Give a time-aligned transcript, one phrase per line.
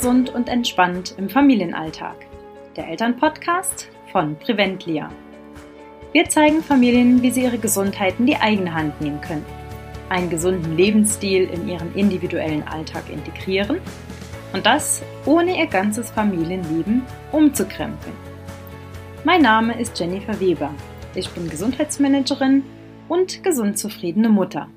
[0.00, 2.16] Gesund und entspannt im Familienalltag.
[2.74, 5.10] Der Elternpodcast von Preventlia.
[6.14, 9.44] Wir zeigen Familien, wie sie ihre Gesundheit in die eigene Hand nehmen können,
[10.08, 13.78] einen gesunden Lebensstil in ihren individuellen Alltag integrieren
[14.54, 18.16] und das ohne ihr ganzes Familienleben umzukrempeln.
[19.24, 20.72] Mein Name ist Jennifer Weber.
[21.14, 22.64] Ich bin Gesundheitsmanagerin
[23.06, 24.70] und gesund zufriedene Mutter.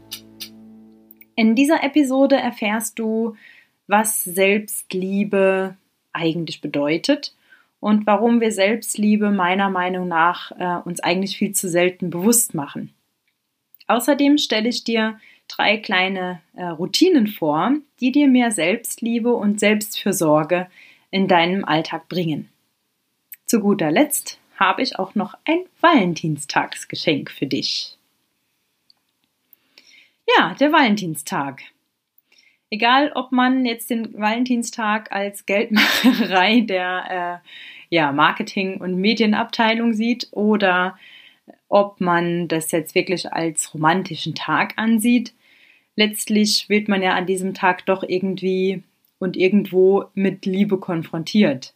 [1.35, 3.35] In dieser Episode erfährst du,
[3.87, 5.75] was Selbstliebe
[6.13, 7.35] eigentlich bedeutet
[7.79, 12.93] und warum wir Selbstliebe meiner Meinung nach äh, uns eigentlich viel zu selten bewusst machen.
[13.87, 20.67] Außerdem stelle ich dir drei kleine äh, Routinen vor, die dir mehr Selbstliebe und Selbstfürsorge
[21.11, 22.49] in deinem Alltag bringen.
[23.45, 27.97] Zu guter Letzt habe ich auch noch ein Valentinstagsgeschenk für dich.
[30.37, 31.62] Ja, der Valentinstag.
[32.74, 40.30] Egal, ob man jetzt den Valentinstag als Geldmacherei der äh, ja, Marketing- und Medienabteilung sieht
[40.32, 40.98] oder
[41.70, 45.35] ob man das jetzt wirklich als romantischen Tag ansieht.
[45.96, 48.82] Letztlich wird man ja an diesem Tag doch irgendwie
[49.20, 51.76] und irgendwo mit Liebe konfrontiert.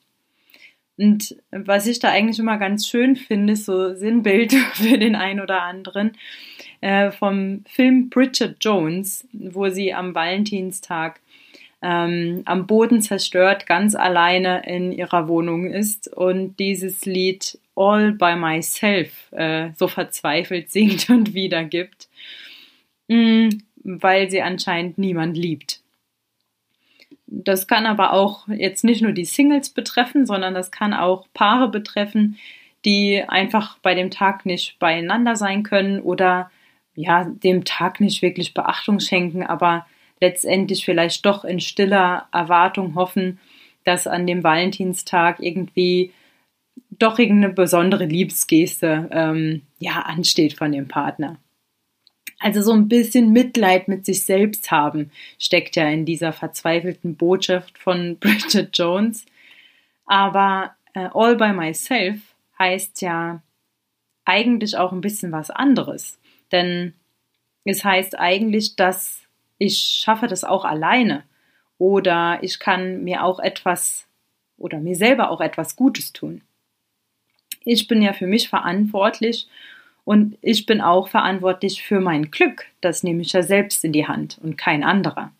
[0.98, 5.62] Und was ich da eigentlich immer ganz schön finde, so Sinnbild für den einen oder
[5.62, 6.12] anderen,
[6.82, 11.20] äh, vom Film Bridget Jones, wo sie am Valentinstag
[11.82, 18.36] ähm, am Boden zerstört, ganz alleine in ihrer Wohnung ist und dieses Lied All by
[18.36, 22.10] Myself äh, so verzweifelt singt und wiedergibt,
[23.08, 23.50] mh, mm,
[23.84, 25.82] weil sie anscheinend niemand liebt.
[27.28, 31.70] Das kann aber auch jetzt nicht nur die Singles betreffen, sondern das kann auch Paare
[31.70, 32.38] betreffen,
[32.86, 36.50] die einfach bei dem Tag nicht beieinander sein können oder
[36.96, 39.86] ja, dem Tag nicht wirklich Beachtung schenken, aber
[40.20, 43.40] letztendlich vielleicht doch in stiller Erwartung hoffen,
[43.84, 46.12] dass an dem Valentinstag irgendwie
[46.92, 51.38] doch irgendeine besondere Liebesgeste ähm, ja ansteht von dem Partner.
[52.40, 57.78] Also so ein bisschen Mitleid mit sich selbst haben steckt ja in dieser verzweifelten Botschaft
[57.78, 59.26] von Bridget Jones.
[60.06, 62.20] Aber äh, All by Myself
[62.60, 63.42] heißt ja
[64.26, 66.20] eigentlich auch ein bisschen was anderes.
[66.52, 66.94] Denn
[67.64, 69.22] es heißt eigentlich, dass
[69.58, 71.24] ich schaffe das auch alleine
[71.78, 74.08] oder ich kann mir auch etwas
[74.58, 76.42] oder mir selber auch etwas Gutes tun.
[77.64, 79.48] Ich bin ja für mich verantwortlich
[80.08, 82.68] und ich bin auch verantwortlich für mein Glück.
[82.80, 85.34] Das nehme ich ja selbst in die Hand und kein anderer.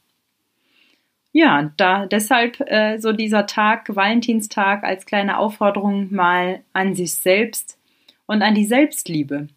[1.32, 7.80] Ja, da deshalb äh, so dieser Tag, Valentinstag, als kleine Aufforderung mal an sich selbst
[8.26, 9.48] und an die Selbstliebe.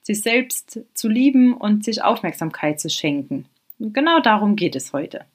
[0.00, 3.44] Sich selbst zu lieben und sich Aufmerksamkeit zu schenken.
[3.78, 5.26] Und genau darum geht es heute.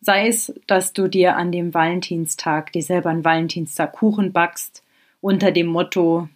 [0.00, 4.82] Sei es, dass du dir an dem Valentinstag dir selber einen Valentinstag Kuchen backst
[5.20, 6.30] unter dem Motto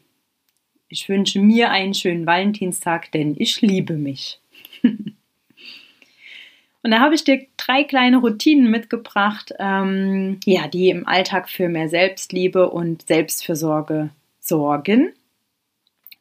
[0.94, 4.38] ich wünsche mir einen schönen Valentinstag, denn ich liebe mich.
[4.84, 11.68] Und da habe ich dir drei kleine Routinen mitgebracht, ähm, ja, die im Alltag für
[11.68, 15.12] mehr Selbstliebe und Selbstfürsorge sorgen.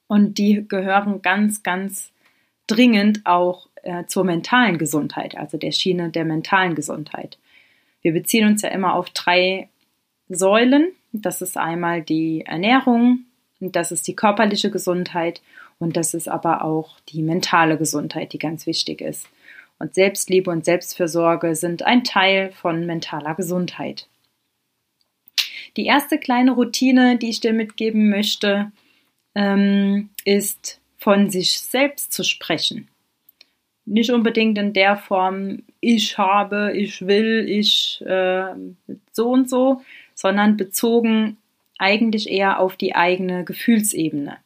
[0.07, 2.11] Und die gehören ganz, ganz
[2.66, 7.38] dringend auch äh, zur mentalen Gesundheit, also der Schiene der mentalen Gesundheit.
[8.01, 9.67] Wir beziehen uns ja immer auf drei
[10.29, 10.94] Säulen.
[11.11, 13.25] Das ist einmal die Ernährung,
[13.63, 15.41] und das ist die körperliche Gesundheit
[15.79, 19.28] und das ist aber auch die mentale Gesundheit, die ganz wichtig ist.
[19.79, 24.07] Und Selbstliebe und Selbstfürsorge sind ein Teil von mentaler Gesundheit.
[25.75, 28.72] Die erste kleine Routine, die ich dir mitgeben möchte,
[29.35, 32.88] ähm, ist von sich selbst zu sprechen.
[33.85, 38.53] Nicht unbedingt in der Form, ich habe, ich will, ich äh,
[39.12, 39.81] so und so,
[40.13, 41.38] sondern bezogen
[41.78, 44.38] eigentlich eher auf die eigene Gefühlsebene.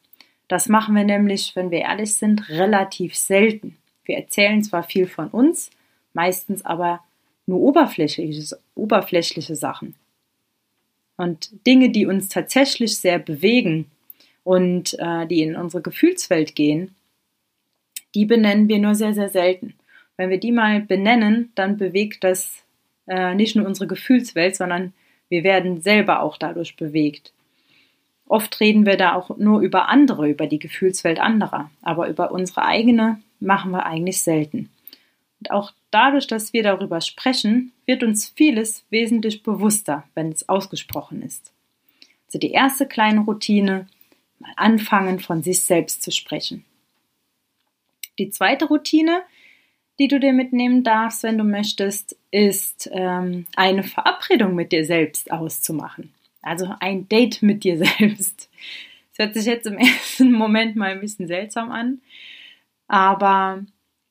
[0.48, 3.78] Das machen wir nämlich, wenn wir ehrlich sind, relativ selten.
[4.06, 5.70] Wir erzählen zwar viel von uns,
[6.14, 7.02] meistens aber
[7.46, 9.96] nur oberflächliche, oberflächliche Sachen.
[11.18, 13.90] Und Dinge, die uns tatsächlich sehr bewegen
[14.44, 16.96] und äh, die in unsere Gefühlswelt gehen,
[18.16, 19.74] die benennen wir nur sehr, sehr selten.
[20.16, 22.64] Wenn wir die mal benennen, dann bewegt das
[23.08, 24.94] äh, nicht nur unsere Gefühlswelt, sondern
[25.30, 27.34] wir werden selber auch dadurch bewegt.
[28.28, 32.64] Oft reden wir da auch nur über andere, über die Gefühlswelt anderer, aber über unsere
[32.64, 34.70] eigene machen wir eigentlich selten.
[35.40, 41.22] Und auch dadurch, dass wir darüber sprechen, wird uns vieles wesentlich bewusster, wenn es ausgesprochen
[41.22, 41.54] ist.
[42.28, 43.88] Also die erste kleine Routine,
[44.40, 46.66] mal anfangen von sich selbst zu sprechen.
[48.20, 49.22] Die zweite Routine
[50.00, 55.32] die du dir mitnehmen darfst, wenn du möchtest, ist ähm, eine Verabredung mit dir selbst
[55.32, 56.14] auszumachen.
[56.42, 58.50] Also ein Date mit dir selbst.
[59.16, 62.02] Das hört sich jetzt im ersten Moment mal ein bisschen seltsam an,
[62.88, 63.64] aber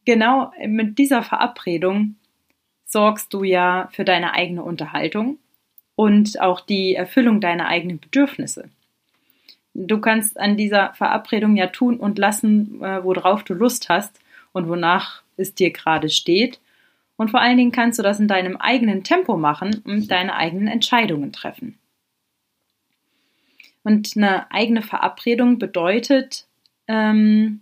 [0.05, 2.17] genau mit dieser Verabredung
[2.85, 5.39] sorgst du ja für deine eigene Unterhaltung
[5.95, 8.69] und auch die Erfüllung deiner eigenen Bedürfnisse.
[9.75, 14.21] Du kannst an dieser Verabredung ja tun und lassen, äh, worauf du Lust hast
[14.53, 16.61] und wonach es dir gerade steht.
[17.17, 20.69] Und vor allen Dingen kannst du das in deinem eigenen Tempo machen und deine eigenen
[20.69, 21.79] Entscheidungen treffen.
[23.83, 26.47] Und eine eigene Verabredung bedeutet,
[26.89, 27.61] ähm,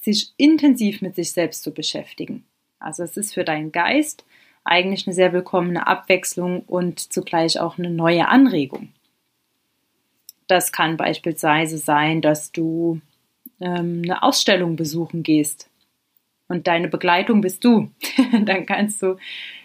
[0.00, 2.44] sich intensiv mit sich selbst zu beschäftigen.
[2.78, 4.24] Also es ist für deinen Geist
[4.64, 8.88] eigentlich eine sehr willkommene Abwechslung und zugleich auch eine neue Anregung.
[10.48, 13.00] Das kann beispielsweise sein, dass du
[13.60, 15.70] ähm, eine Ausstellung besuchen gehst
[16.48, 17.90] und deine Begleitung bist du.
[18.32, 19.16] Dann kannst du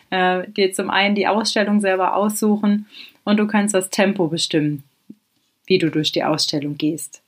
[0.09, 2.87] äh, dir zum einen die Ausstellung selber aussuchen
[3.23, 4.83] und du kannst das Tempo bestimmen,
[5.65, 7.21] wie du durch die Ausstellung gehst.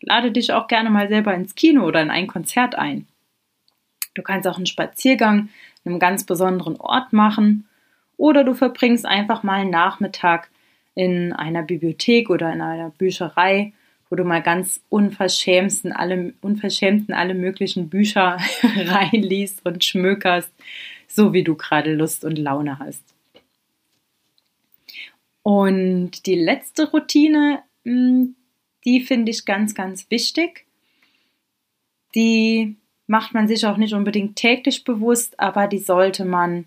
[0.00, 3.06] Lade dich auch gerne mal selber ins Kino oder in ein Konzert ein.
[4.14, 5.48] Du kannst auch einen Spaziergang
[5.84, 7.66] in einem ganz besonderen Ort machen
[8.16, 10.50] oder du verbringst einfach mal einen Nachmittag
[10.94, 13.72] in einer Bibliothek oder in einer Bücherei,
[14.12, 20.52] wo du mal ganz unverschämten alle, unverschämten alle möglichen Bücher reinliest und schmökerst,
[21.08, 23.02] so wie du gerade Lust und Laune hast.
[25.42, 28.34] Und die letzte Routine, hm,
[28.84, 30.66] die finde ich ganz, ganz wichtig.
[32.14, 32.76] Die
[33.06, 36.66] macht man sich auch nicht unbedingt täglich bewusst, aber die sollte man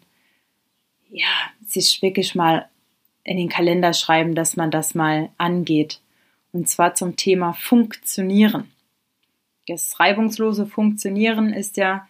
[1.12, 1.28] ja
[1.68, 2.68] sich wirklich mal
[3.24, 6.00] in den Kalender schreiben, dass man das mal angeht.
[6.56, 8.72] Und zwar zum Thema Funktionieren.
[9.68, 12.08] Das reibungslose Funktionieren ist ja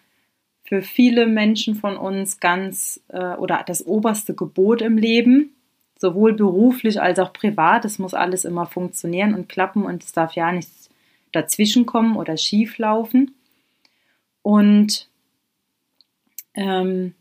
[0.62, 5.56] für viele Menschen von uns ganz äh, oder das oberste Gebot im Leben,
[5.98, 7.84] sowohl beruflich als auch privat.
[7.84, 10.90] Es muss alles immer funktionieren und klappen und es darf ja nichts
[11.32, 13.34] dazwischenkommen oder schief laufen.
[14.42, 15.08] Und
[16.54, 17.16] ähm,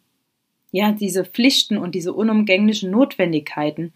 [0.70, 3.94] ja, diese Pflichten und diese unumgänglichen Notwendigkeiten,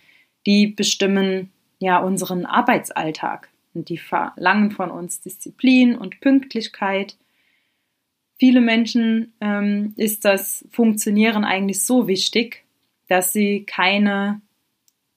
[0.47, 3.49] die bestimmen ja unseren Arbeitsalltag.
[3.73, 7.15] Und die verlangen von uns Disziplin und Pünktlichkeit.
[8.37, 12.63] Viele Menschen ähm, ist das Funktionieren eigentlich so wichtig,
[13.07, 14.41] dass sie keine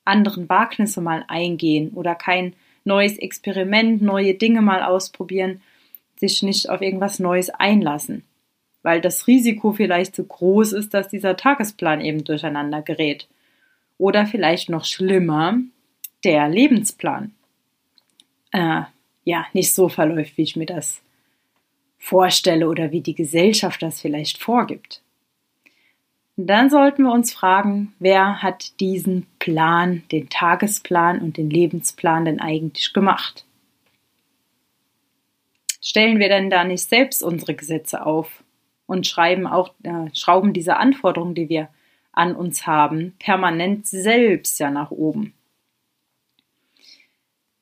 [0.05, 2.55] anderen Wagnisse mal eingehen oder kein
[2.85, 5.63] neues Experiment, neue Dinge mal ausprobieren,
[6.17, 8.25] sich nicht auf irgendwas Neues einlassen,
[8.83, 13.29] weil das Risiko vielleicht so groß ist, dass dieser Tagesplan eben durcheinander gerät.
[13.99, 15.59] Oder vielleicht noch schlimmer,
[16.25, 17.35] der Lebensplan
[18.53, 18.83] äh,
[19.25, 21.01] ja nicht so verläuft, wie ich mir das
[21.99, 25.03] vorstelle oder wie die Gesellschaft das vielleicht vorgibt.
[26.37, 32.41] Dann sollten wir uns fragen, wer hat diesen Plan, den Tagesplan und den Lebensplan denn
[32.41, 33.45] eigentlich gemacht?
[35.83, 38.43] stellen wir denn da nicht selbst unsere Gesetze auf
[38.87, 41.69] und schreiben auch, äh, schrauben diese Anforderungen, die wir
[42.13, 45.35] an uns haben, permanent selbst ja nach oben?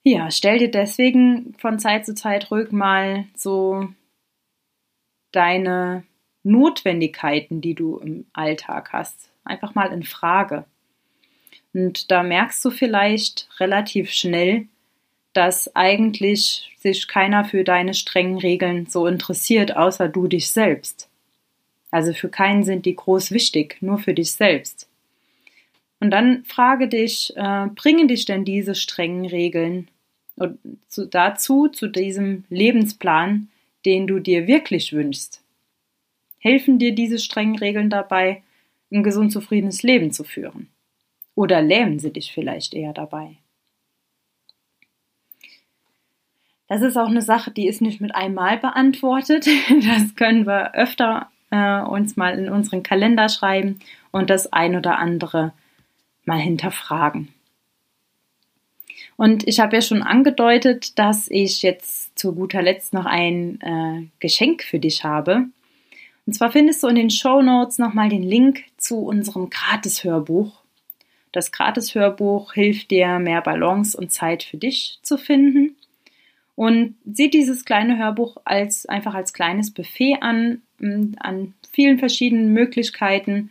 [0.02, 3.88] Ja, stell dir deswegen von Zeit zu Zeit ruhig mal so
[5.30, 6.04] deine
[6.42, 10.64] Notwendigkeiten, die du im Alltag hast, einfach mal in Frage.
[11.74, 14.66] Und da merkst du vielleicht relativ schnell,
[15.34, 21.08] dass eigentlich sich keiner für deine strengen Regeln so interessiert, außer du dich selbst.
[21.90, 24.88] Also für keinen sind die groß wichtig, nur für dich selbst.
[26.00, 29.88] Und dann frage dich, äh, bringen dich denn diese strengen Regeln
[30.88, 33.48] zu, dazu, zu diesem Lebensplan,
[33.84, 35.42] den du dir wirklich wünschst?
[36.38, 38.42] Helfen dir diese strengen Regeln dabei,
[38.90, 40.68] ein gesund zufriedenes Leben zu führen?
[41.34, 43.36] Oder lähmen sie dich vielleicht eher dabei?
[46.68, 49.46] Das ist auch eine Sache, die ist nicht mit einmal beantwortet.
[49.70, 53.80] Das können wir öfter äh, uns mal in unseren Kalender schreiben
[54.12, 55.52] und das ein oder andere
[56.24, 57.28] mal hinterfragen.
[59.20, 64.06] Und ich habe ja schon angedeutet, dass ich jetzt zu guter Letzt noch ein äh,
[64.18, 65.44] Geschenk für dich habe.
[66.24, 70.62] Und zwar findest du in den Show Notes nochmal den Link zu unserem Gratis-Hörbuch.
[71.32, 75.76] Das Gratis-Hörbuch hilft dir, mehr Balance und Zeit für dich zu finden
[76.56, 80.62] und sieht dieses kleine Hörbuch als einfach als kleines Buffet an,
[81.18, 83.50] an vielen verschiedenen Möglichkeiten,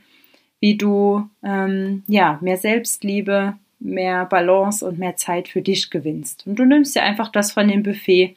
[0.61, 6.45] wie du ähm, ja mehr Selbstliebe, mehr Balance und mehr Zeit für dich gewinnst.
[6.45, 8.35] Und du nimmst dir einfach das von dem Buffet,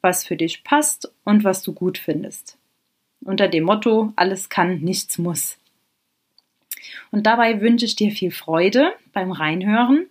[0.00, 2.58] was für dich passt und was du gut findest.
[3.24, 5.58] unter dem Motto, alles kann, nichts muss.
[7.10, 10.06] Und dabei wünsche ich dir viel Freude beim Reinhören.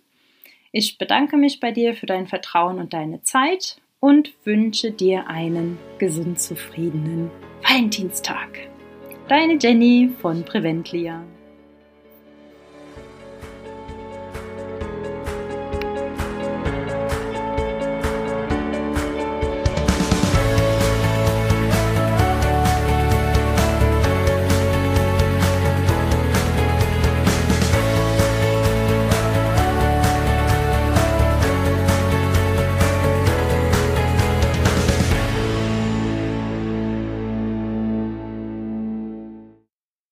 [0.72, 5.78] Ich bedanke mich bei dir für dein Vertrauen und deine Zeit und wünsche dir einen
[5.98, 7.30] gesund zufriedenen
[7.62, 8.68] Valentinstag.
[9.28, 11.24] Deine Jenny von Preventlia.